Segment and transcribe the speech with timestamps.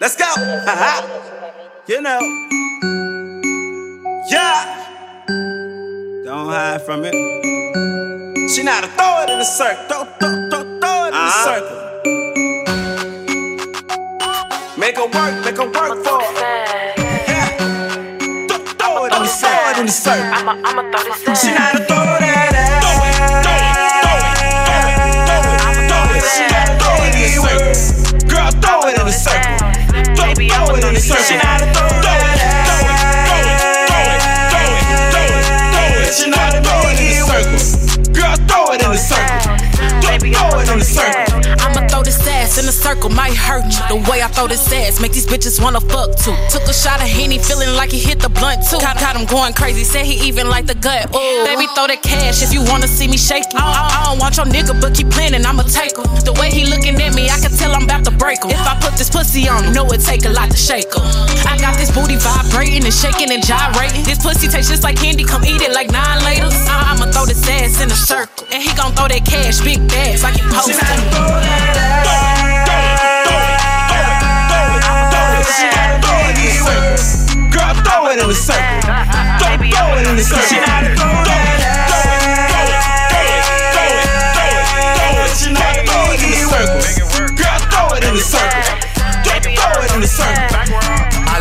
[0.00, 0.24] Let's go.
[1.86, 2.20] you know.
[4.30, 4.64] Yeah.
[6.24, 7.12] Don't hide from it.
[8.50, 9.84] She know how to throw it in the circle.
[9.88, 11.44] Throw, throw, throw, throw it in the uh-huh.
[11.44, 11.76] circle.
[14.78, 16.32] Make her work, make her work for it.
[17.28, 17.56] Yeah.
[18.48, 19.52] Throw, throw it in the circle.
[19.52, 20.32] Throw it in the circle.
[20.32, 21.89] I'ma, I'ma throw this She know how to
[42.70, 43.82] this ass in a circle, might hurt you.
[43.88, 46.34] The way I throw this ass, make these bitches wanna fuck too.
[46.50, 48.78] Took a shot of Henny, feeling like he hit the blunt too.
[48.78, 51.10] Got, got him going crazy, said he even like the gut.
[51.14, 51.44] Ooh.
[51.44, 53.44] Baby, throw that cash if you wanna see me shake.
[53.54, 56.06] I don't, I don't want your nigga, but keep planning, I'ma take him.
[56.22, 58.50] The way he looking at me, I can tell I'm about to break him.
[58.50, 61.02] If I put this pussy on him, know it take a lot to shake him.
[61.46, 64.04] I got this booty vibrating and shaking and gyrating.
[64.04, 66.54] This pussy tastes just like candy, come eat it like nine laters.
[66.68, 68.46] I- I'ma throw this ass in a circle.
[68.52, 71.59] And he gon' throw that cash, big bags, like he posted.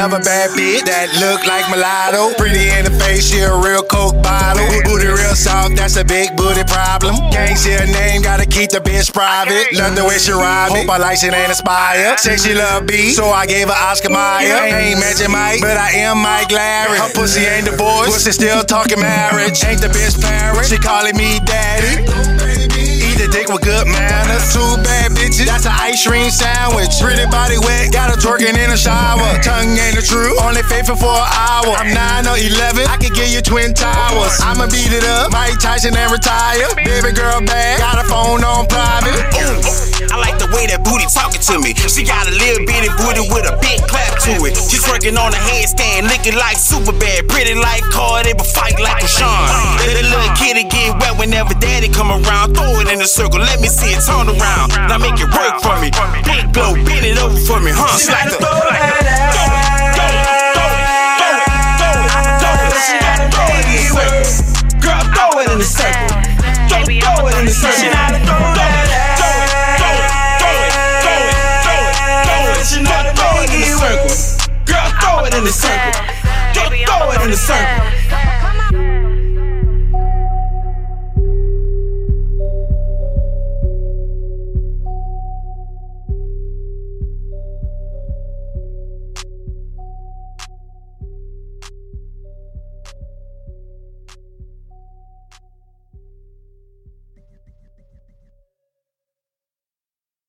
[0.00, 2.32] I love a bad bitch that look like mulatto.
[2.40, 4.64] Pretty in the face, she a real coke bottle.
[4.88, 7.20] Booty real soft, that's a big booty problem.
[7.28, 9.68] Can't see her name, gotta keep the bitch private.
[9.76, 12.16] Love the way she ride me, hope I like she ain't aspire.
[12.16, 14.72] Say she love B, so I gave her Oscar Mayer.
[14.72, 16.96] Ain't mention Mike, but I am Mike Larry.
[16.96, 19.60] Her pussy ain't divorced, pussy still talking marriage.
[19.68, 22.08] Ain't the bitch parent, she calling me daddy.
[23.20, 24.48] The dick with good manners.
[24.48, 26.88] Two bad bitches, that's an ice cream sandwich.
[27.04, 29.20] Pretty body wet, got her twerking in the shower.
[29.44, 31.76] Tongue ain't the truth, only faithful for an hour.
[31.76, 34.40] I'm 9 or 11, I could give you twin towers.
[34.40, 36.64] I'ma beat it up, Mike Tyson and retire.
[36.80, 38.79] Baby girl bad, got a phone on private.
[41.48, 41.72] To me.
[41.72, 44.56] She got a little bitty booty with a big clap to it.
[44.56, 49.00] She's working on a handstand, looking like super bad, pretty like Cardi, but fight like
[49.00, 49.48] Rashawn.
[49.80, 52.52] The little kitty get wet whenever daddy come around.
[52.52, 54.76] Throw it in a circle, let me see it turn around.
[54.88, 55.88] Now make it work for me.
[56.28, 57.96] Big blow, bend it over for me, huh?
[57.96, 58.89] She She like to
[75.50, 76.04] the circle.
[76.54, 77.99] Girl, throw it in the circle.